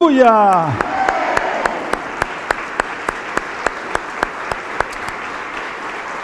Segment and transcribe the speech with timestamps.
[0.00, 0.78] Aleluya.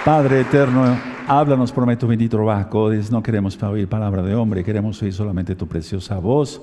[0.05, 2.91] Padre eterno, háblanos por tu bendito trabajo.
[3.11, 6.63] No queremos oír palabra de hombre, queremos oír solamente tu preciosa voz.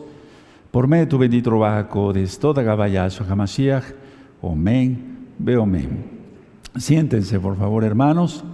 [0.71, 3.83] Por medio de tu bendito trabajo, toda Gabayazo Hamashiach.
[4.41, 5.27] Amén.
[5.37, 6.05] Veo amén.
[6.77, 8.45] Siéntense, por favor, hermanos.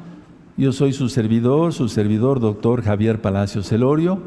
[0.58, 4.18] Yo soy su servidor, su servidor, doctor Javier Palacios Celorio,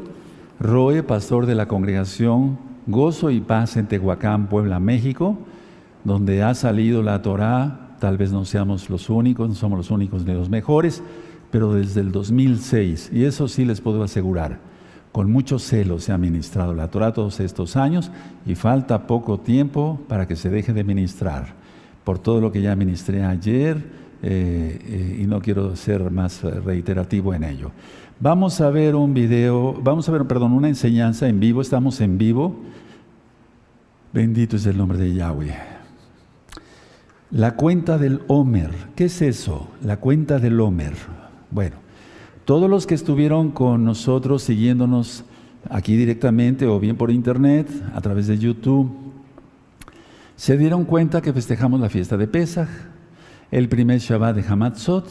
[0.57, 5.37] Roe, pastor de la congregación Gozo y Paz en Tehuacán, Puebla, México,
[6.03, 10.25] donde ha salido la Torá Tal vez no seamos los únicos, no somos los únicos
[10.25, 11.03] ni los mejores,
[11.51, 14.57] pero desde el 2006, y eso sí les puedo asegurar,
[15.11, 18.09] con mucho celo se ha ministrado la Torah todos estos años
[18.47, 21.53] y falta poco tiempo para que se deje de ministrar.
[22.03, 23.85] Por todo lo que ya ministré ayer,
[24.23, 27.71] eh, eh, y no quiero ser más reiterativo en ello.
[28.19, 32.17] Vamos a ver un video, vamos a ver, perdón, una enseñanza en vivo, estamos en
[32.17, 32.55] vivo.
[34.13, 35.55] Bendito es el nombre de Yahweh.
[37.31, 38.71] La cuenta del Homer.
[38.95, 39.69] ¿Qué es eso?
[39.83, 40.93] La cuenta del Homer.
[41.49, 41.77] Bueno,
[42.45, 45.23] todos los que estuvieron con nosotros siguiéndonos
[45.69, 48.91] aquí directamente o bien por internet, a través de YouTube,
[50.35, 52.69] se dieron cuenta que festejamos la fiesta de Pesach,
[53.51, 55.05] el primer Shabbat de Hamatzot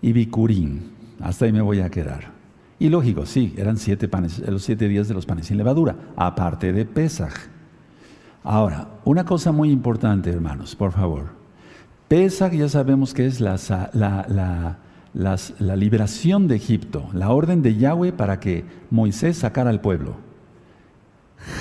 [0.00, 0.80] y Bikurim.
[1.20, 2.30] Hasta ahí me voy a quedar.
[2.78, 6.72] Y lógico, sí, eran siete panes, los siete días de los panes sin levadura, aparte
[6.72, 7.34] de Pesach.
[8.44, 11.26] Ahora, una cosa muy importante, hermanos, por favor.
[12.08, 14.78] Pesach ya sabemos que es la,
[15.76, 20.16] liberación de Egipto, la orden de Yahweh para que Moisés sacara al pueblo.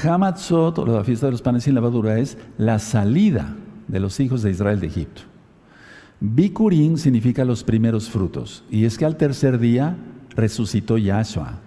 [0.04, 3.56] Hamatzot, o la fiesta de los panes sin lavadura, es la salida
[3.88, 5.31] de los hijos de Israel de Egipto.
[6.24, 9.98] Bikurim significa los primeros frutos, y es que al tercer día
[10.36, 11.62] resucitó Yahshua.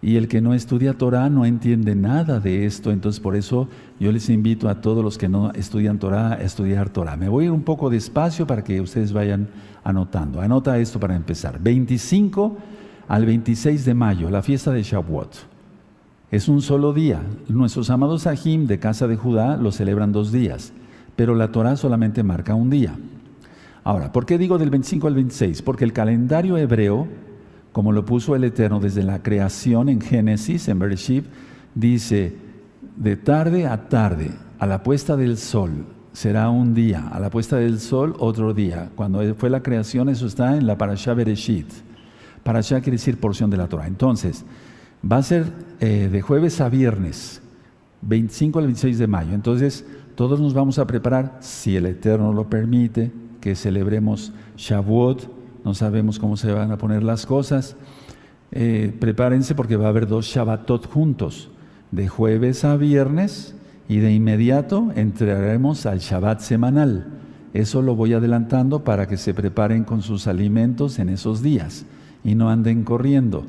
[0.00, 3.68] Y el que no estudia Torah no entiende nada de esto, entonces por eso
[4.00, 7.18] yo les invito a todos los que no estudian Torah a estudiar Torah.
[7.18, 9.48] Me voy a ir un poco despacio para que ustedes vayan
[9.84, 10.40] anotando.
[10.40, 11.60] Anota esto para empezar.
[11.60, 12.56] 25
[13.08, 15.34] al 26 de mayo, la fiesta de Shavuot.
[16.30, 17.20] Es un solo día.
[17.48, 20.72] Nuestros amados Ahim de casa de Judá lo celebran dos días,
[21.14, 22.94] pero la Torah solamente marca un día.
[23.88, 25.62] Ahora, ¿por qué digo del 25 al 26?
[25.62, 27.08] Porque el calendario hebreo
[27.72, 31.24] como lo puso el Eterno desde la creación en Génesis, en Bereshit,
[31.74, 32.36] dice,
[32.98, 37.56] de tarde a tarde, a la puesta del sol, será un día, a la puesta
[37.56, 38.90] del sol otro día.
[38.94, 41.70] Cuando fue la creación, eso está en la Parashá Bereshit.
[42.42, 43.86] Parashá quiere decir porción de la Torah.
[43.86, 44.44] Entonces,
[45.10, 45.50] va a ser
[45.80, 47.40] eh, de jueves a viernes,
[48.02, 49.32] 25 al 26 de mayo.
[49.32, 53.10] Entonces, todos nos vamos a preparar, si el Eterno lo permite,
[53.40, 55.30] que celebremos Shavuot,
[55.64, 57.76] no sabemos cómo se van a poner las cosas.
[58.50, 61.50] Eh, prepárense porque va a haber dos Shabbatot juntos,
[61.90, 63.54] de jueves a viernes,
[63.88, 67.06] y de inmediato entraremos al Shabbat semanal.
[67.54, 71.86] Eso lo voy adelantando para que se preparen con sus alimentos en esos días
[72.22, 73.44] y no anden corriendo.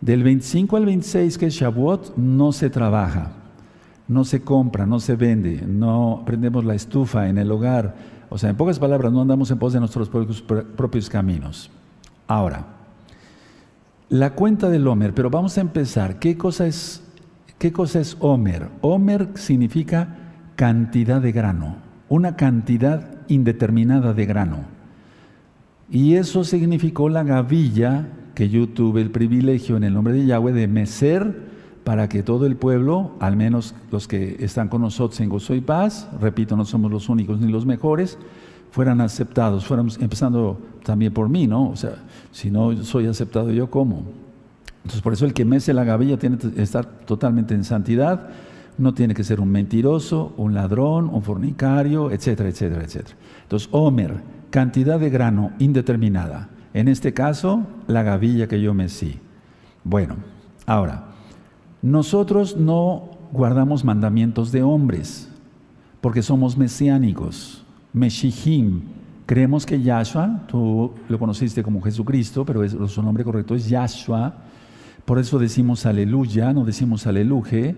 [0.00, 3.32] Del 25 al 26, que es Shavuot, no se trabaja,
[4.08, 7.94] no se compra, no se vende, no prendemos la estufa en el hogar,
[8.28, 11.70] o sea, en pocas palabras, no andamos en pos de nuestros propios, caminos.
[12.26, 12.66] Ahora,
[14.08, 16.18] la cuenta del Homer, pero vamos a empezar.
[16.18, 17.02] ¿Qué cosa es,
[17.58, 18.68] qué cosa es Homer?
[18.80, 20.16] Homer significa
[20.56, 21.76] cantidad de grano,
[22.08, 24.64] una cantidad indeterminada de grano.
[25.90, 30.52] Y eso significó la gavilla que yo tuve el privilegio en el nombre de Yahweh
[30.52, 31.55] de mecer
[31.86, 35.60] para que todo el pueblo, al menos los que están con nosotros en gozo y
[35.60, 38.18] paz, repito, no somos los únicos ni los mejores,
[38.72, 41.70] fueran aceptados, fuéramos empezando también por mí, ¿no?
[41.70, 41.92] O sea,
[42.32, 44.02] si no soy aceptado yo, ¿cómo?
[44.78, 48.30] Entonces, por eso el que mece la gavilla tiene que estar totalmente en santidad,
[48.78, 53.16] no tiene que ser un mentiroso, un ladrón, un fornicario, etcétera, etcétera, etcétera.
[53.42, 56.48] Entonces, Homer, cantidad de grano indeterminada.
[56.74, 59.20] En este caso, la gavilla que yo mecí.
[59.84, 60.16] Bueno,
[60.66, 61.14] ahora,
[61.86, 65.28] nosotros no guardamos mandamientos de hombres,
[66.00, 68.82] porque somos mesiánicos, meshihim.
[69.24, 74.34] Creemos que Yahshua, tú lo conociste como Jesucristo, pero su nombre correcto es Yahshua.
[75.04, 77.76] Por eso decimos aleluya, no decimos aleluje.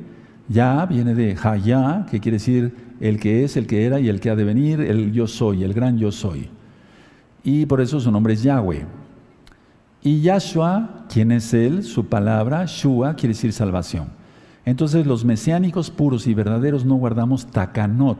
[0.48, 4.20] Ya viene de Hayá, que quiere decir el que es, el que era y el
[4.20, 6.48] que ha de venir, el yo soy, el gran yo soy.
[7.44, 8.86] Y por eso su nombre es Yahweh.
[10.02, 11.82] Y Yahshua, ¿quién es Él?
[11.82, 14.08] Su palabra, Shua, quiere decir salvación.
[14.64, 18.18] Entonces los mesiánicos puros y verdaderos no guardamos takanot.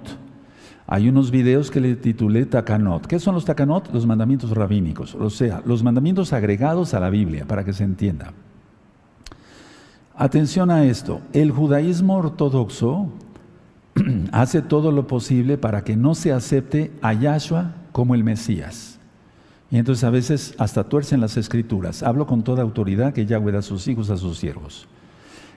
[0.86, 3.06] Hay unos videos que le titulé takanot.
[3.06, 3.92] ¿Qué son los takanot?
[3.92, 8.32] Los mandamientos rabínicos, o sea, los mandamientos agregados a la Biblia, para que se entienda.
[10.16, 13.12] Atención a esto, el judaísmo ortodoxo
[14.32, 18.97] hace todo lo posible para que no se acepte a Yahshua como el Mesías.
[19.70, 22.02] Y entonces a veces hasta tuercen las escrituras.
[22.02, 24.88] Hablo con toda autoridad que Yahweh da a sus hijos, a sus siervos.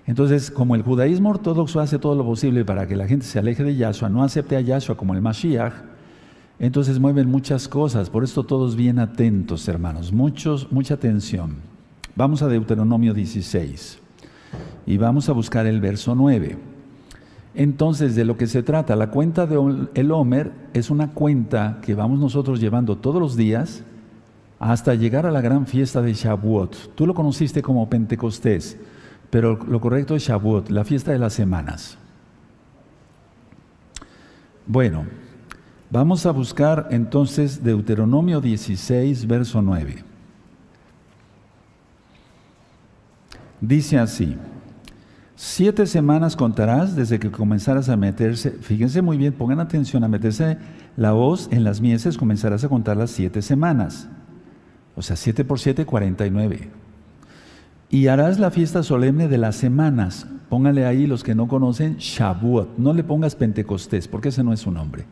[0.05, 3.63] Entonces, como el judaísmo ortodoxo hace todo lo posible para que la gente se aleje
[3.63, 5.73] de Yahshua, no acepte a Yahshua como el Mashiach,
[6.59, 8.09] entonces mueven muchas cosas.
[8.09, 10.11] Por esto todos bien atentos, hermanos.
[10.11, 11.57] Muchos, mucha atención.
[12.15, 13.99] Vamos a Deuteronomio 16
[14.85, 16.57] y vamos a buscar el verso 9.
[17.53, 21.95] Entonces, de lo que se trata, la cuenta de el Homer es una cuenta que
[21.95, 23.83] vamos nosotros llevando todos los días
[24.61, 26.93] hasta llegar a la gran fiesta de Shavuot.
[26.93, 28.77] Tú lo conociste como Pentecostés,
[29.31, 31.97] pero lo correcto es Shavuot, la fiesta de las semanas.
[34.67, 35.05] Bueno,
[35.89, 40.03] vamos a buscar entonces Deuteronomio 16, verso 9.
[43.61, 44.37] Dice así.
[45.35, 50.59] Siete semanas contarás desde que comenzaras a meterse, fíjense muy bien, pongan atención, a meterse
[50.97, 54.07] la voz en las mieses, comenzarás a contar las siete semanas.
[55.01, 56.69] O sea, siete por siete, cuarenta y nueve.
[57.89, 60.27] Y harás la fiesta solemne de las semanas.
[60.47, 62.77] Póngale ahí los que no conocen, Shavuot.
[62.77, 65.05] No le pongas Pentecostés, porque ese no es su nombre.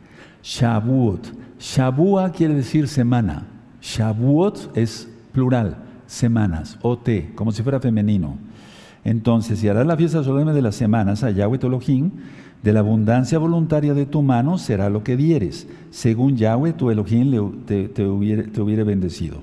[0.43, 1.33] Shavuot.
[1.59, 3.47] Shavua quiere decir semana.
[3.81, 8.37] Shavuot es plural, semanas, OT, como si fuera femenino.
[9.03, 12.11] Entonces, si harás la fiesta solemne de las semanas a Yahweh Elohim,
[12.61, 17.63] de la abundancia voluntaria de tu mano será lo que dieres, según Yahweh tu Elohim
[17.65, 19.41] te, hubiere, bendecido.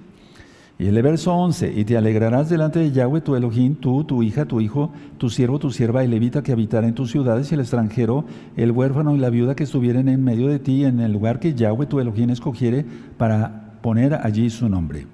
[0.78, 4.44] Y el verso 11, y te alegrarás delante de Yahweh tu Elohim, tú, tu hija,
[4.44, 7.60] tu hijo, tu siervo, tu sierva, y levita que habitara en tus ciudades, y el
[7.60, 8.26] extranjero,
[8.56, 11.54] el huérfano y la viuda que estuvieren en medio de ti, en el lugar que
[11.54, 12.84] Yahweh tu Elohim escogiere
[13.16, 15.06] para poner allí su nombre.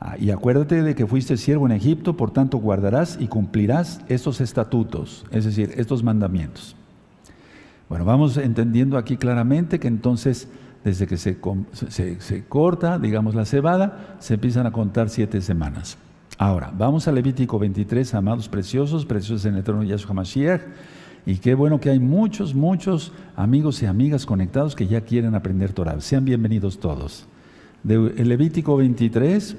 [0.00, 4.42] Ah, y acuérdate de que fuiste siervo en Egipto, por tanto guardarás y cumplirás estos
[4.42, 6.76] estatutos, es decir, estos mandamientos.
[7.88, 10.48] Bueno, vamos entendiendo aquí claramente que entonces,
[10.84, 11.38] desde que se,
[12.48, 15.96] corta, digamos, la cebada, se empiezan a contar siete semanas.
[16.36, 20.60] Ahora, vamos a Levítico 23, amados preciosos, preciosos en el eterno Yahshua Mashiach.
[21.26, 25.72] Y qué bueno que hay muchos, muchos amigos y amigas conectados que ya quieren aprender
[25.72, 25.98] Torah.
[26.02, 27.26] Sean bienvenidos todos.
[27.82, 29.56] De Levítico 23,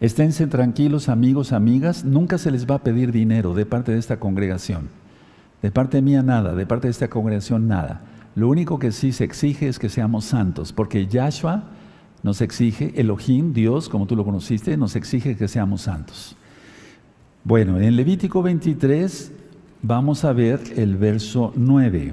[0.00, 4.18] Esténse tranquilos, amigos, amigas, nunca se les va a pedir dinero de parte de esta
[4.18, 4.88] congregación.
[5.62, 8.02] De parte mía nada, de parte de esta congregación nada.
[8.36, 11.64] Lo único que sí se exige es que seamos santos, porque Yahshua
[12.22, 16.36] nos exige, Elohim, Dios, como tú lo conociste, nos exige que seamos santos.
[17.44, 19.32] Bueno, en Levítico 23
[19.80, 22.12] vamos a ver el verso 9.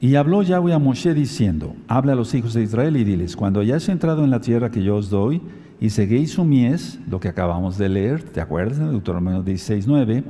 [0.00, 3.60] Y habló Yahweh a Moshe diciendo, habla a los hijos de Israel y diles, cuando
[3.60, 5.40] hayáis entrado en la tierra que yo os doy
[5.80, 8.80] y seguéis su mies, lo que acabamos de leer, ¿te acuerdas?
[8.80, 10.24] En Deuteronomio 16, 9,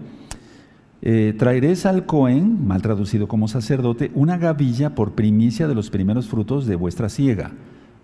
[1.07, 6.29] eh, traeréis al Cohen, mal traducido como sacerdote, una gavilla por primicia de los primeros
[6.29, 7.53] frutos de vuestra siega.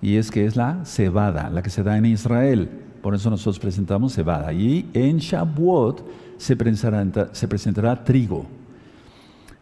[0.02, 2.68] Y es que es la cebada, la que se da en Israel.
[3.00, 4.52] Por eso nosotros presentamos cebada.
[4.52, 6.06] Y en Shavuot
[6.36, 8.44] se presentará, se presentará trigo.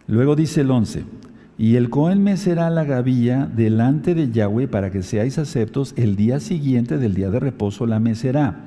[0.08, 1.04] Luego dice el 11,
[1.58, 5.94] y el Cohen mecerá la gavilla delante de Yahweh para que seáis aceptos.
[5.96, 8.64] El día siguiente del día de reposo la mecerá.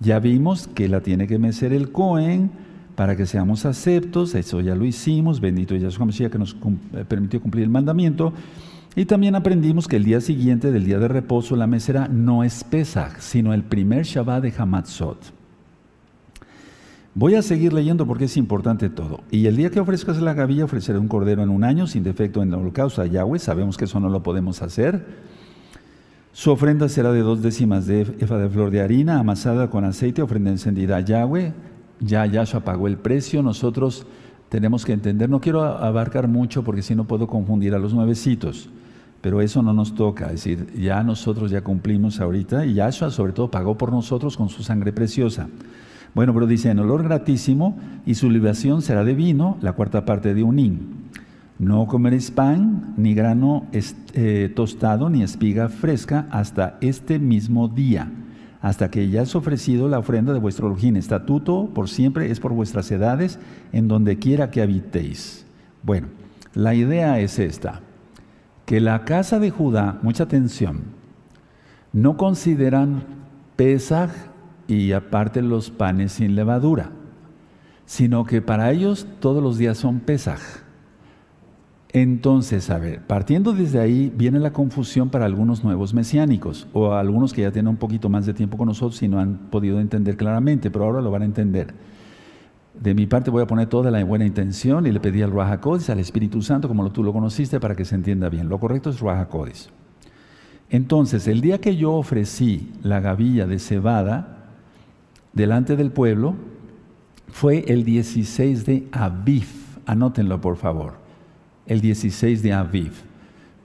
[0.00, 4.34] Ya vimos que la tiene que mecer el Cohen para que seamos aceptos.
[4.34, 5.40] Eso ya lo hicimos.
[5.40, 6.56] Bendito Yahshua Mashiach que nos
[6.94, 8.32] eh, permitió cumplir el mandamiento.
[8.96, 12.64] Y también aprendimos que el día siguiente del día de reposo la mecerá no es
[12.64, 15.32] Pesach, sino el primer Shabbat de Hamatzot.
[17.14, 19.20] Voy a seguir leyendo porque es importante todo.
[19.30, 22.42] Y el día que ofrezcas la gavilla, ofreceré un cordero en un año, sin defecto
[22.42, 23.38] en el holocausto a Yahweh.
[23.38, 25.04] Sabemos que eso no lo podemos hacer.
[26.32, 30.22] Su ofrenda será de dos décimas de efa de flor de harina, amasada con aceite,
[30.22, 31.52] ofrenda encendida a Yahweh.
[32.00, 33.42] Ya Yahshua pagó el precio.
[33.42, 34.06] Nosotros
[34.48, 38.68] tenemos que entender, no quiero abarcar mucho porque si no puedo confundir a los nuevecitos.
[39.20, 43.34] Pero eso no nos toca, es decir, ya nosotros ya cumplimos ahorita y Yahshua sobre
[43.34, 45.48] todo pagó por nosotros con su sangre preciosa.
[46.14, 50.34] Bueno, pero dice, en olor gratísimo, y su libación será de vino, la cuarta parte
[50.34, 50.80] de un hin.
[51.58, 53.66] No comeréis pan, ni grano
[54.14, 58.10] eh, tostado, ni espiga fresca, hasta este mismo día,
[58.60, 60.96] hasta que hayáis ofrecido la ofrenda de vuestro oljín.
[60.96, 63.38] Estatuto por siempre es por vuestras edades,
[63.72, 65.46] en donde quiera que habitéis.
[65.82, 66.08] Bueno,
[66.54, 67.80] la idea es esta,
[68.66, 70.82] que la casa de Judá, mucha atención,
[71.92, 73.02] no consideran
[73.56, 74.10] Pesaj
[74.68, 76.90] y aparte los panes sin levadura,
[77.84, 80.40] sino que para ellos todos los días son Pesaj.
[81.92, 87.32] Entonces, a ver, partiendo desde ahí viene la confusión para algunos nuevos mesiánicos o algunos
[87.32, 90.16] que ya tienen un poquito más de tiempo con nosotros y no han podido entender
[90.16, 91.74] claramente, pero ahora lo van a entender.
[92.78, 95.90] De mi parte voy a poner toda la buena intención y le pedí al Ruach
[95.90, 98.48] al Espíritu Santo, como tú lo conociste, para que se entienda bien.
[98.48, 99.26] Lo correcto es Ruach
[100.70, 104.46] Entonces, el día que yo ofrecí la gavilla de cebada
[105.32, 106.36] delante del pueblo,
[107.26, 109.48] fue el 16 de Aviv.
[109.86, 110.99] Anótenlo, por favor.
[111.66, 112.92] El 16 de Aviv.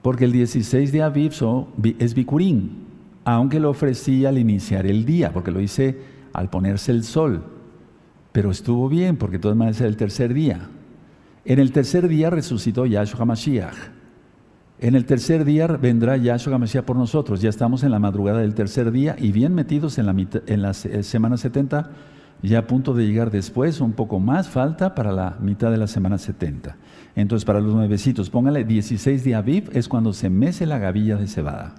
[0.02, 1.34] Porque el 16 de Aviv
[2.00, 2.86] es Bikurín,
[3.24, 5.98] aunque lo ofrecí al iniciar el día, porque lo hice
[6.34, 7.44] al ponerse el sol.
[8.32, 10.70] Pero estuvo bien, porque todas maneras era el tercer día.
[11.46, 13.76] En el tercer día resucitó Yahshua HaMashiach.
[14.80, 17.42] En el tercer día vendrá Yahshua HaMashiach por nosotros.
[17.42, 20.16] Ya estamos en la madrugada del tercer día y bien metidos en la,
[20.48, 21.90] en la semana 70,
[22.42, 25.88] ya a punto de llegar después, un poco más falta para la mitad de la
[25.88, 26.78] semana 70.
[27.16, 31.28] Entonces, para los nuevecitos, póngale 16 de Aviv, es cuando se mece la gavilla de
[31.28, 31.76] cebada.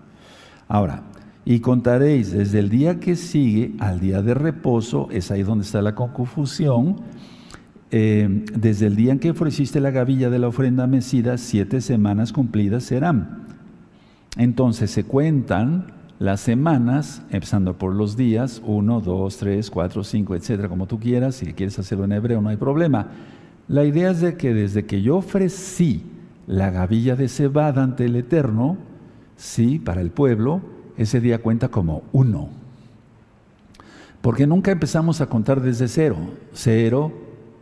[0.69, 1.03] Ahora,
[1.45, 5.81] y contaréis desde el día que sigue al día de reposo, es ahí donde está
[5.81, 6.97] la confusión,
[7.93, 12.33] eh, desde el día en que ofreciste la gavilla de la ofrenda mecida, siete semanas
[12.33, 13.45] cumplidas serán.
[14.37, 15.87] Entonces se cuentan
[16.19, 21.37] las semanas, empezando por los días, uno, dos, tres, cuatro, cinco, etcétera, como tú quieras,
[21.37, 23.09] si quieres hacerlo en hebreo no hay problema.
[23.69, 26.05] La idea es de que desde que yo ofrecí
[26.47, 28.79] la gavilla de cebada ante el Eterno,
[29.37, 30.61] sí, para el pueblo,
[30.97, 32.49] ese día cuenta como uno.
[34.23, 36.17] Porque nunca empezamos a contar desde cero.
[36.53, 37.13] Cero,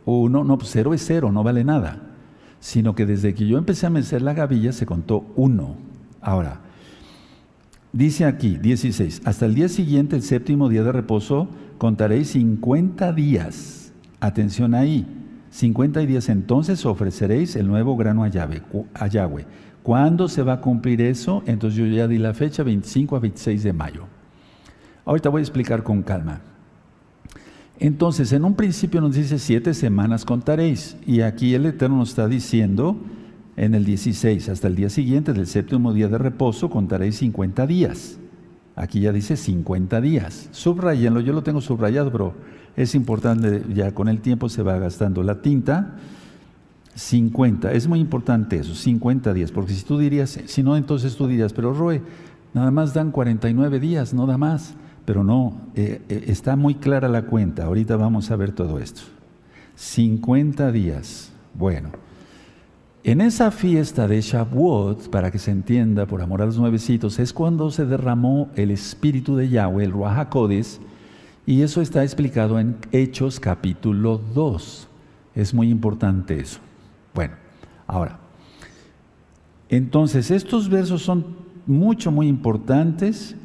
[0.05, 2.01] uno, no, pues cero es cero, no vale nada.
[2.59, 5.75] Sino que desde que yo empecé a mecer la gavilla se contó uno.
[6.21, 6.61] Ahora,
[7.95, 11.47] dice aquí, 16, hasta el día siguiente, el séptimo día de reposo,
[11.77, 13.93] contaréis 50 días.
[14.19, 15.07] Atención ahí,
[15.49, 19.45] 50 días entonces ofreceréis el nuevo grano a Yahweh.
[19.81, 21.43] ¿Cuándo se va a cumplir eso?
[21.45, 24.03] Entonces yo ya di la fecha 25 a 26 de mayo.
[25.05, 26.41] Ahorita voy a explicar con calma.
[27.79, 30.97] Entonces, en un principio nos dice siete semanas contaréis.
[31.05, 32.97] Y aquí el Eterno nos está diciendo
[33.57, 38.17] en el 16, hasta el día siguiente del séptimo día de reposo, contaréis 50 días.
[38.75, 40.49] Aquí ya dice 50 días.
[40.51, 42.33] Subrayenlo, yo lo tengo subrayado, pero
[42.75, 45.95] es importante, ya con el tiempo se va gastando la tinta.
[46.95, 51.27] 50, es muy importante eso, 50 días, porque si tú dirías, si no, entonces tú
[51.27, 52.01] dirías, pero Roe,
[52.53, 57.09] nada más dan 49 días, no da más, pero no, eh, eh, está muy clara
[57.09, 59.01] la cuenta, ahorita vamos a ver todo esto.
[59.75, 61.89] 50 días, bueno,
[63.07, 67.33] en esa fiesta de Shavuot, para que se entienda, por amor a los nuevecitos, es
[67.33, 70.27] cuando se derramó el espíritu de Yahweh, el Ruach
[71.45, 74.87] y eso está explicado en Hechos capítulo 2.
[75.35, 76.59] Es muy importante eso.
[77.13, 77.35] Bueno,
[77.85, 78.17] ahora,
[79.69, 81.27] entonces estos versos son
[81.67, 83.35] mucho, muy importantes.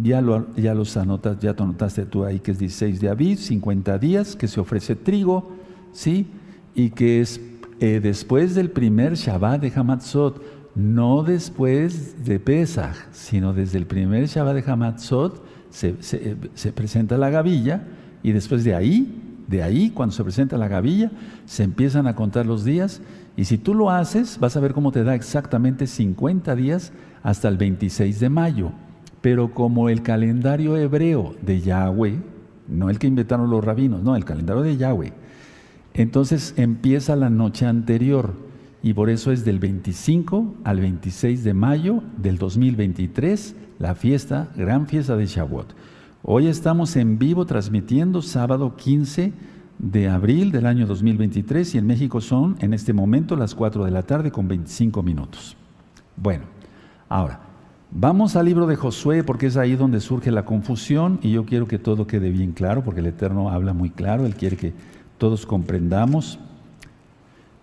[0.00, 3.38] Ya, lo, ya los anotas, ya te anotaste tú ahí que es 16 de Aviv,
[3.38, 5.50] 50 días, que se ofrece trigo,
[5.92, 6.28] ¿sí?
[6.76, 7.40] Y que es
[7.80, 10.42] eh, después del primer Shabbat de Hamatzot,
[10.74, 17.30] no después de Pesach, sino desde el primer Shabbat de Hamatzot se, se presenta la
[17.30, 17.84] gavilla
[18.22, 21.10] y después de ahí de ahí, cuando se presenta la gavilla,
[21.46, 23.00] se empiezan a contar los días
[23.34, 26.92] y si tú lo haces, vas a ver cómo te da exactamente 50 días
[27.22, 28.72] hasta el 26 de mayo.
[29.22, 32.20] Pero como el calendario hebreo de Yahweh,
[32.68, 35.14] no el que inventaron los rabinos, no, el calendario de Yahweh,
[35.98, 38.32] entonces empieza la noche anterior
[38.84, 44.86] y por eso es del 25 al 26 de mayo del 2023 la fiesta, gran
[44.86, 45.74] fiesta de Shavuot.
[46.22, 49.32] Hoy estamos en vivo transmitiendo sábado 15
[49.80, 53.90] de abril del año 2023 y en México son en este momento las 4 de
[53.90, 55.56] la tarde con 25 minutos.
[56.14, 56.44] Bueno,
[57.08, 57.40] ahora,
[57.90, 61.66] vamos al libro de Josué porque es ahí donde surge la confusión y yo quiero
[61.66, 64.72] que todo quede bien claro porque el Eterno habla muy claro, Él quiere que
[65.18, 66.38] todos comprendamos.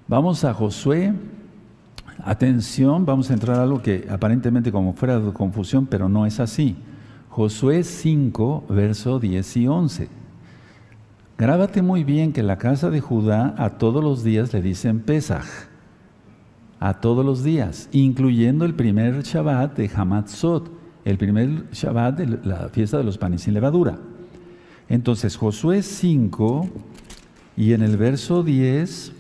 [0.08, 1.14] Vamos a Josué.
[2.24, 6.40] Atención, vamos a entrar a algo que aparentemente como fuera de confusión, pero no es
[6.40, 6.76] así.
[7.30, 10.10] Josué 5, verso 10 y 11.
[11.38, 15.46] Grábate muy bien que la casa de Judá a todos los días le dicen Pesaj.
[16.80, 20.72] A todos los días, incluyendo el primer Shabbat de Hamatzot,
[21.04, 23.98] el primer Shabbat de la fiesta de los panes sin levadura.
[24.88, 26.70] Entonces, Josué 5
[27.58, 29.14] y en el verso 10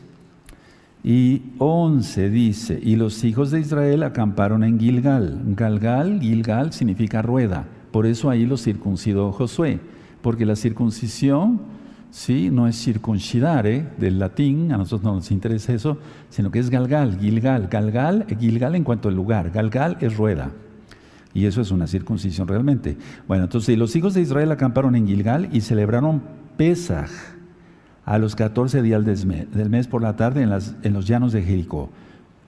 [1.03, 5.39] y 11 dice, y los hijos de Israel acamparon en Gilgal.
[5.55, 7.67] Galgal, Gilgal significa rueda.
[7.91, 9.79] Por eso ahí lo circuncidó Josué,
[10.21, 11.61] porque la circuncisión,
[12.09, 13.87] sí, no es circuncidar, ¿eh?
[13.99, 15.99] del latín, a nosotros no nos interesa eso,
[16.29, 20.51] sino que es galgal, gilgal, galgal, gilgal en cuanto al lugar, galgal es rueda.
[21.35, 22.97] Y eso es una circuncisión realmente.
[23.27, 26.23] Bueno, entonces los hijos de Israel acamparon en Gilgal y celebraron
[26.57, 27.34] Pesaj
[28.05, 31.41] a los 14 días del mes, por la tarde en, las, en los llanos de
[31.41, 31.89] Jericó.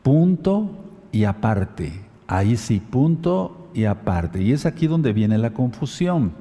[0.04, 0.70] Punto
[1.12, 2.02] y aparte.
[2.28, 4.42] Ahí sí, punto y aparte.
[4.42, 6.32] Y es aquí donde viene la confusión.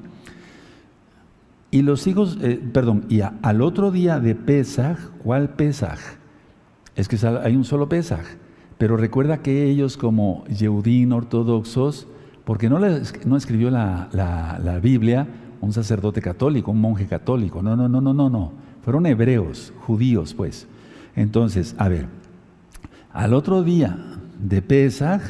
[1.71, 5.99] Y los hijos, eh, perdón, y al otro día de Pesaj, ¿cuál Pesaj?
[6.95, 8.25] Es que hay un solo Pesaj.
[8.77, 12.07] Pero recuerda que ellos como Yehudín ortodoxos,
[12.45, 15.27] porque no, no escribió la, la Biblia
[15.59, 18.66] un sacerdote católico, un monje católico, no, no, no, no, no, no.
[18.87, 20.65] Fueron hebreos, judíos, pues.
[21.13, 22.05] Entonces, a ver,
[23.11, 23.97] al otro día
[24.41, 25.21] de Pesaj,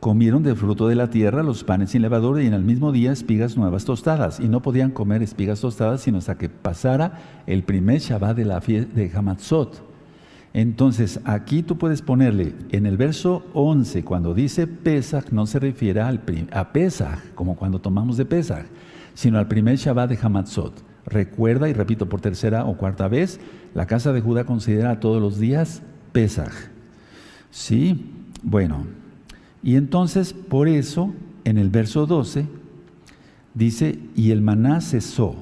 [0.00, 3.10] comieron del fruto de la tierra los panes sin levadura y en el mismo día
[3.10, 4.38] espigas nuevas tostadas.
[4.38, 8.60] Y no podían comer espigas tostadas sino hasta que pasara el primer Shabbat de la
[8.60, 9.82] de Hamatzot.
[10.52, 16.02] Entonces, aquí tú puedes ponerle en el verso 11, cuando dice Pesach, no se refiere
[16.02, 16.20] al
[16.52, 18.66] a Pesach, como cuando tomamos de Pesach,
[19.14, 20.89] sino al primer Shabbat de Hamatzot.
[21.06, 23.40] Recuerda, y repito por tercera o cuarta vez,
[23.74, 26.52] la casa de Judá considera todos los días Pesach.
[27.50, 28.06] ¿Sí?
[28.42, 28.86] Bueno,
[29.62, 31.12] y entonces, por eso,
[31.44, 32.46] en el verso 12,
[33.54, 35.36] dice, y el maná cesó.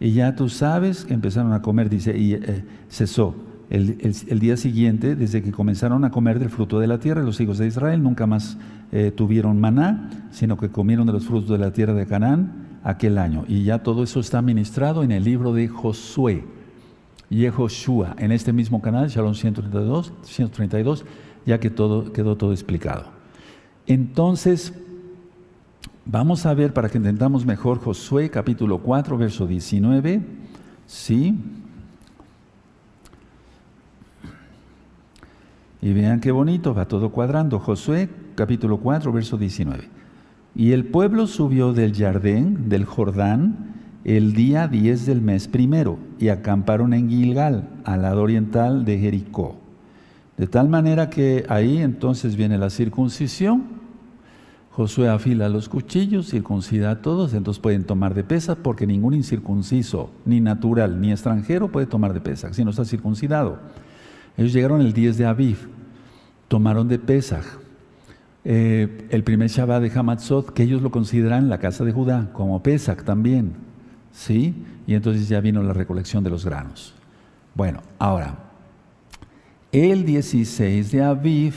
[0.00, 3.34] Y ya tú sabes que empezaron a comer, dice, y eh, cesó.
[3.70, 7.58] El, día siguiente, desde que comenzaron a comer del fruto de la tierra, los hijos
[7.58, 8.56] de Israel nunca más
[8.92, 13.18] eh, tuvieron maná, sino que comieron de los frutos de la tierra de Canaán aquel
[13.18, 13.44] año.
[13.46, 16.44] Y ya todo eso está ministrado en el libro de Josué
[17.28, 21.04] y Joshua, en este mismo canal, Shalom 132, 132
[21.44, 23.04] ya que todo, quedó todo explicado.
[23.86, 24.72] Entonces,
[26.06, 30.22] vamos a ver para que entendamos mejor Josué capítulo 4, verso 19.
[30.86, 31.38] Sí.
[35.82, 37.58] Y vean qué bonito, va todo cuadrando.
[37.58, 39.98] Josué capítulo 4, verso 19.
[40.58, 46.30] Y el pueblo subió del Jardín, del Jordán, el día 10 del mes primero, y
[46.30, 49.54] acamparon en Gilgal, al lado oriental de Jericó.
[50.36, 53.66] De tal manera que ahí entonces viene la circuncisión.
[54.72, 60.10] Josué afila los cuchillos, circuncida a todos, entonces pueden tomar de pesa porque ningún incircunciso,
[60.24, 63.60] ni natural, ni extranjero puede tomar de pesa si no está circuncidado.
[64.36, 65.68] Ellos llegaron el 10 de Aviv,
[66.48, 67.46] tomaron de Pesach.
[68.44, 72.62] Eh, el primer Shabbat de Hamatzot, que ellos lo consideran la casa de Judá, como
[72.62, 73.52] Pesach también.
[74.12, 74.54] ¿Sí?
[74.86, 76.94] Y entonces ya vino la recolección de los granos.
[77.54, 78.38] Bueno, ahora,
[79.72, 81.54] el 16 de Aviv,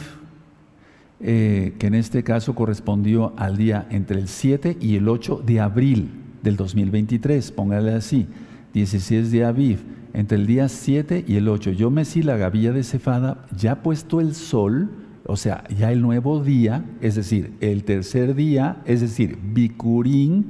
[1.20, 5.60] eh, que en este caso correspondió al día entre el 7 y el 8 de
[5.60, 6.10] abril
[6.41, 8.28] del 2023, póngale así,
[8.74, 9.80] 16 de Aviv,
[10.13, 11.72] entre el día 7 y el 8.
[11.72, 14.89] Yo mecí la gavilla de cefada, ya puesto el sol,
[15.25, 20.45] o sea, ya el nuevo día, es decir, el tercer día, es decir, Bicurín,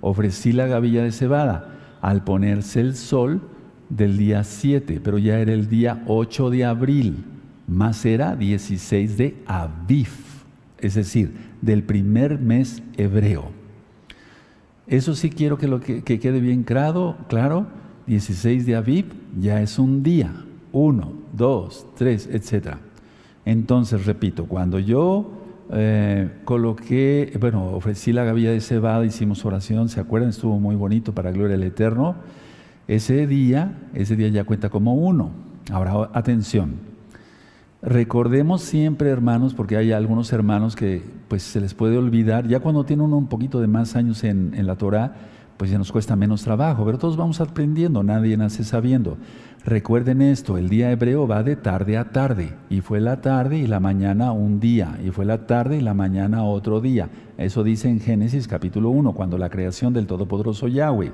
[0.00, 1.74] ofrecí la gavilla de cebada.
[2.00, 3.42] Al ponerse el sol,
[3.88, 7.24] del día 7, pero ya era el día 8 de abril,
[7.66, 10.08] más era 16 de Aviv,
[10.78, 13.50] es decir, del primer mes hebreo.
[14.86, 17.66] Eso sí quiero que, lo que, quede bien claro, claro,
[18.06, 19.06] 16 de Aviv
[19.38, 20.32] ya es un día,
[20.72, 22.76] 1, 2, 3, etc.
[23.48, 25.30] Entonces, repito, cuando yo
[25.72, 30.28] eh, coloqué, bueno, ofrecí la gavilla de cebada, hicimos oración, ¿se acuerdan?
[30.28, 32.16] Estuvo muy bonito para gloria del Eterno
[32.88, 35.30] ese día, ese día ya cuenta como uno.
[35.72, 36.74] Ahora, atención.
[37.80, 42.84] Recordemos siempre, hermanos, porque hay algunos hermanos que pues se les puede olvidar, ya cuando
[42.84, 45.14] tienen uno un poquito de más años en, en la Torah,
[45.58, 49.18] pues ya nos cuesta menos trabajo, pero todos vamos aprendiendo, nadie nace sabiendo.
[49.64, 53.66] Recuerden esto, el día hebreo va de tarde a tarde, y fue la tarde y
[53.66, 57.10] la mañana un día, y fue la tarde y la mañana otro día.
[57.36, 61.12] Eso dice en Génesis capítulo 1, cuando la creación del Todopoderoso Yahweh.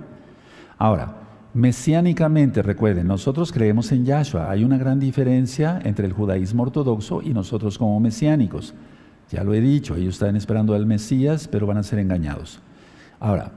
[0.79, 1.23] Ahora,
[1.55, 4.51] Mesiánicamente, recuerden, nosotros creemos en Yahshua.
[4.51, 8.75] Hay una gran diferencia entre el judaísmo ortodoxo y nosotros como mesiánicos.
[9.31, 12.61] Ya lo he dicho, ellos están esperando al Mesías, pero van a ser engañados.
[13.21, 13.53] Ahora,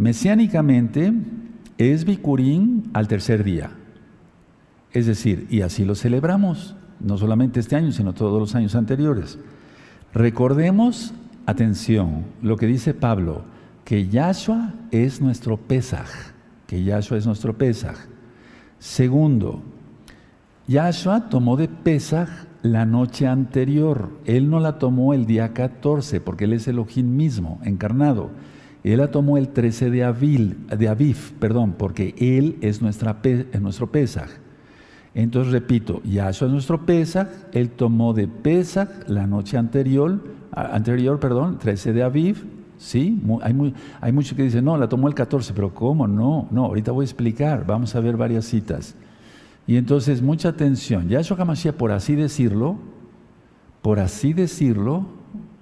[0.00, 1.12] mesiánicamente
[1.78, 3.70] es Bikurín al tercer día.
[4.92, 9.38] Es decir, y así lo celebramos, no solamente este año, sino todos los años anteriores.
[10.12, 11.14] Recordemos,
[11.46, 13.44] atención, lo que dice Pablo,
[13.84, 16.08] que Yahshua es nuestro Pesaj
[16.70, 17.96] que Yahshua es nuestro Pesaj.
[18.78, 19.60] Segundo,
[20.68, 22.28] Yahshua tomó de Pesaj
[22.62, 24.10] la noche anterior.
[24.24, 28.30] Él no la tomó el día 14, porque Él es Elohim mismo, encarnado.
[28.82, 33.20] Él la tomó el 13 de Aviv, de Aviv perdón, porque Él es, nuestra,
[33.60, 34.28] nuestro Pesaj.
[35.14, 41.58] Entonces repito, Yahshua es nuestro Pesaj, Él tomó de Pesaj la noche anterior, anterior perdón,
[41.58, 42.46] 13 de Aviv,
[42.80, 43.20] ¿Sí?
[43.42, 43.74] Hay, muy,
[44.10, 46.08] muchos que dicen, no, la tomó el 14, pero ¿cómo?
[46.08, 48.94] No, no, ahorita voy a explicar, vamos a ver varias citas.
[49.66, 51.06] Y entonces, mucha atención.
[51.06, 52.78] Yahshua HaMashiach, por así decirlo,
[53.82, 55.04] por así decirlo,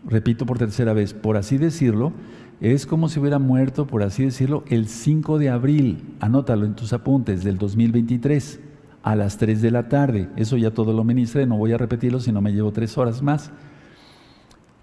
[0.07, 2.13] repito por tercera vez, por así decirlo,
[2.61, 6.93] es como si hubiera muerto, por así decirlo, el 5 de abril, anótalo en tus
[6.93, 8.61] apuntes, del 2023,
[9.03, 10.29] a las 3 de la tarde.
[10.37, 13.23] Eso ya todo lo ministré, no voy a repetirlo, si no me llevo tres horas
[13.23, 13.53] más.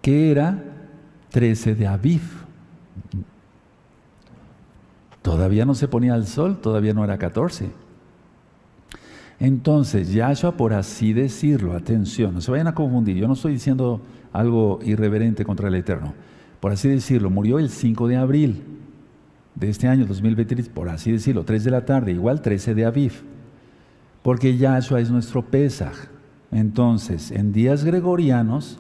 [0.02, 0.64] Que era
[1.32, 2.22] 13 de Aviv.
[5.22, 7.70] Todavía no se ponía el sol, todavía no era 14.
[9.38, 14.00] Entonces, Yahshua, por así decirlo, atención, no se vayan a confundir, yo no estoy diciendo
[14.32, 16.14] algo irreverente contra el Eterno
[16.66, 18.64] por así decirlo, murió el 5 de abril
[19.54, 23.22] de este año 2023, por así decirlo, 3 de la tarde, igual 13 de Aviv,
[24.24, 25.94] porque Yahshua es nuestro Pesaj.
[26.52, 28.80] Entonces, en días gregorianos,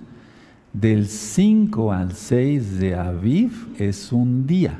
[0.73, 4.79] del 5 al 6 de Aviv es un día,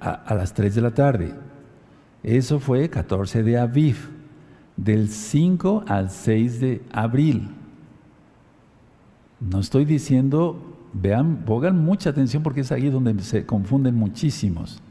[0.00, 1.32] a, a, las 3 de la tarde.
[2.22, 3.96] Eso fue 14 de Aviv,
[4.76, 7.55] del 5 al 6 de abril.
[9.40, 10.58] No estoy diciendo,
[10.94, 14.82] vean, pongan mucha atención porque es ahí donde se confunden muchísimos.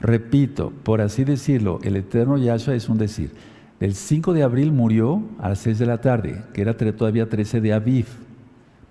[0.00, 3.32] Repito, por así decirlo, el eterno Yahshua es un decir.
[3.80, 7.60] El 5 de abril murió a las 6 de la tarde, que era todavía 13
[7.60, 8.06] de Aviv,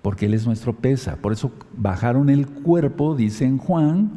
[0.02, 1.16] porque Él es nuestro pesa.
[1.16, 4.10] Por eso bajaron el cuerpo, dice en Juan,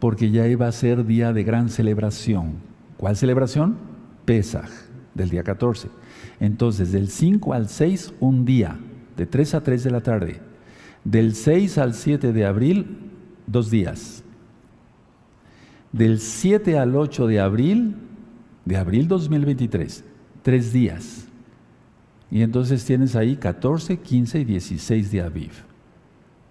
[0.00, 2.54] porque ya iba a ser día de gran celebración.
[2.96, 3.76] ¿Cuál celebración?
[4.24, 4.68] Pesaj,
[5.14, 5.88] del día 14.
[6.40, 8.78] Entonces, del 5 al 6, un día
[9.18, 10.40] de 3 a 3 de la tarde.
[11.04, 13.10] Del 6 al 7 de abril,
[13.46, 14.22] dos días.
[15.92, 17.96] Del 7 al 8 de abril,
[18.64, 20.04] de abril 2023,
[20.42, 21.26] tres días.
[22.30, 25.52] Y entonces tienes ahí 14, 15 y 16 de Aviv.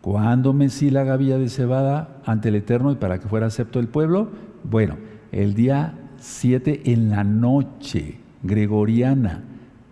[0.02, 3.88] ¿Cuándo mecí la gavilla de cebada ante el Eterno y para que fuera acepto el
[3.88, 4.30] pueblo?
[4.64, 4.98] Bueno,
[5.32, 9.44] el día 7 en la noche, gregoriana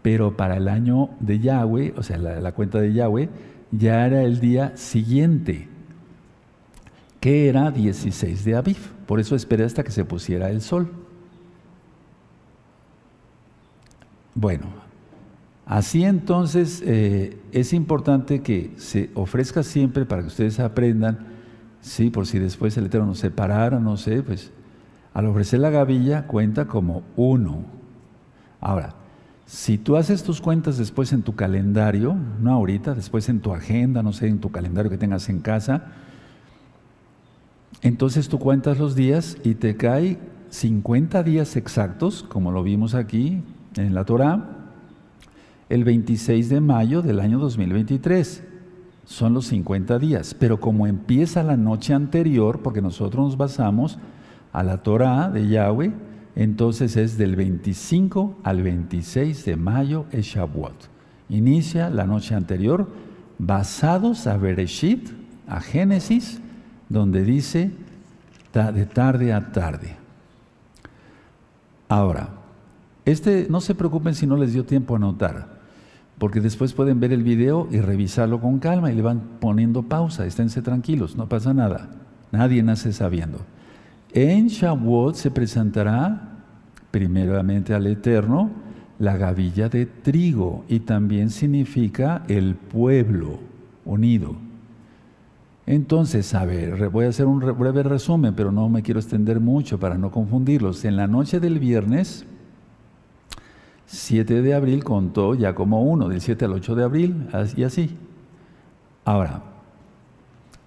[0.06, 3.28] pero para el año de Yahweh, o sea, la, cuenta de Yahweh,
[3.72, 5.68] ya era el día siguiente,
[7.20, 8.78] que era 16 de Aviv.
[9.08, 10.92] Por eso esperé hasta que se pusiera el sol.
[14.36, 14.68] Bueno,
[15.66, 21.18] así entonces eh, es importante que se ofrezca siempre para que ustedes aprendan,
[21.82, 24.52] sí, por si después el Eterno nos separara, no sé, pues
[25.16, 27.66] al ofrecer la gavilla cuenta como uno.
[28.62, 28.94] Ahora,
[29.46, 34.02] si tú haces tus cuentas después en tu calendario, no ahorita, después en tu agenda,
[34.02, 35.86] no sé, en tu calendario que tengas en casa,
[37.82, 40.18] entonces tú cuentas los días y te cae
[40.50, 43.44] 50 días exactos, como lo vimos aquí
[43.76, 44.72] en la Torah,
[45.70, 48.44] el 26 de mayo del año 2023.
[49.06, 54.00] Son los 50 días, pero como empieza la noche anterior, porque nosotros nos basamos
[54.52, 55.94] a la Torah de Yahweh,
[56.36, 60.90] entonces es del 25 al 26 de mayo es Shavuot.
[61.30, 62.88] Inicia la noche anterior
[63.38, 65.10] basados a Bereshit,
[65.48, 66.40] a Génesis,
[66.90, 67.72] donde dice
[68.54, 69.96] de tarde a tarde.
[71.90, 72.30] Ahora,
[73.06, 75.60] este no se preocupen si no les dio tiempo a anotar,
[76.18, 80.26] porque después pueden ver el video y revisarlo con calma y le van poniendo pausa,
[80.26, 81.90] esténse tranquilos, no pasa nada.
[82.32, 83.40] Nadie nace sabiendo.
[84.16, 86.40] En Shavuot se presentará
[86.90, 88.50] primeramente al Eterno
[88.98, 93.40] la gavilla de trigo y también significa el pueblo
[93.84, 94.38] unido.
[95.66, 99.82] Entonces, a ver, voy a hacer un breve resumen, pero no me quiero extender mucho
[99.82, 100.86] para no confundirlos.
[100.86, 102.26] En la noche del viernes,
[103.88, 107.98] 7 de abril contó ya como uno, del 7 al 8 de abril, y así.
[109.04, 109.55] Ahora,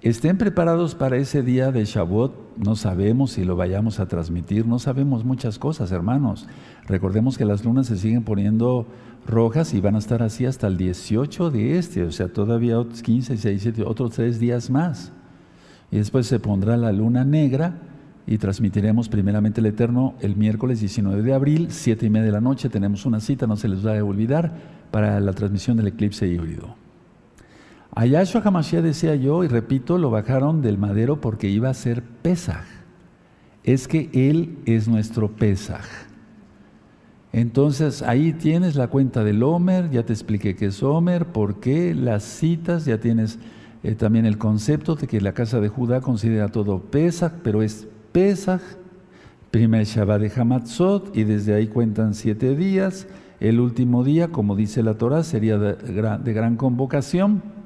[0.01, 2.57] Estén preparados para ese día de Shavuot.
[2.57, 6.47] No sabemos si lo vayamos a transmitir, no sabemos muchas cosas, hermanos.
[6.87, 8.87] Recordemos que las lunas se siguen poniendo
[9.27, 13.03] rojas y van a estar así hasta el 18 de este, o sea, todavía otros
[13.03, 15.11] 15, 16, otros tres días más.
[15.91, 17.81] Y después se pondrá la luna negra
[18.25, 22.41] y transmitiremos primeramente el Eterno el miércoles 19 de abril, 7 y media de la
[22.41, 22.69] noche.
[22.69, 26.88] Tenemos una cita, no se les va a olvidar, para la transmisión del eclipse híbrido.
[27.99, 32.05] A Yahshua Hamashiach decía yo, y repito, lo bajaron del madero porque iba a ser
[32.05, 32.63] Pesaj.
[33.65, 35.85] Es que Él es nuestro Pesaj.
[37.33, 41.93] Entonces ahí tienes la cuenta del Homer, ya te expliqué qué es Homer, por qué,
[41.93, 43.41] las citas, ya tienes
[43.83, 47.89] eh, también el concepto de que la casa de Judá considera todo Pesaj, pero es
[48.13, 48.61] Pesaj,
[49.51, 53.09] primer Shabbat de Hamatzot, y desde ahí cuentan siete días.
[53.41, 57.58] El último día, como dice la Torah, sería de gran convocación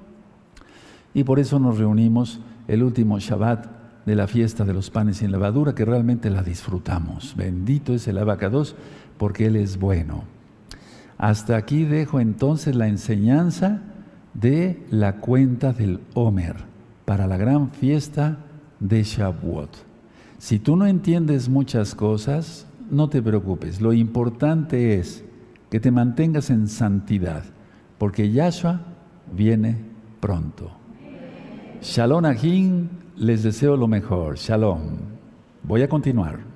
[1.15, 3.67] Y por eso nos reunimos el último Shabbat
[4.07, 7.35] de la fiesta de los panes sin levadura, que realmente la disfrutamos.
[7.37, 8.75] Bendito es el abacados,
[9.19, 10.25] porque Él es bueno.
[11.19, 13.83] Hasta aquí dejo entonces la enseñanza
[14.35, 16.57] de la cuenta del Homer
[17.05, 18.39] para la gran fiesta
[18.81, 19.71] de Shavuot.
[20.39, 23.81] Si tú no entiendes muchas cosas, no te preocupes.
[23.81, 25.25] Lo importante es
[25.71, 27.45] que te mantengas en santidad,
[27.99, 28.81] porque Yahshua
[29.33, 29.79] viene
[30.21, 30.82] pronto.
[31.83, 34.39] Shalom Ahim, les deseo lo mejor.
[34.39, 34.99] Shalom.
[35.65, 36.52] Voy a continuar.